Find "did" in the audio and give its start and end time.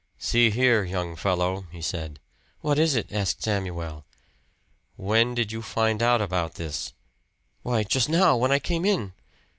5.35-5.51